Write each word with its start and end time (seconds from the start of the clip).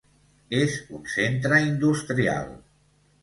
És 0.59 0.77
un 0.99 1.03
centre 1.15 1.59
industrial. 1.67 2.49